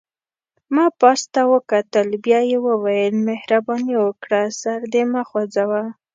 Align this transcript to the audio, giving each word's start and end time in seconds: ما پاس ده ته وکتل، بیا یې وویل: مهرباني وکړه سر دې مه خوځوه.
ما 0.73 0.85
پاس 0.99 1.21
ده 1.25 1.29
ته 1.33 1.41
وکتل، 1.53 2.07
بیا 2.25 2.39
یې 2.49 2.57
وویل: 2.67 3.13
مهرباني 3.27 3.95
وکړه 3.99 4.41
سر 4.61 4.79
دې 4.93 5.03
مه 5.11 5.21
خوځوه. 5.29 5.83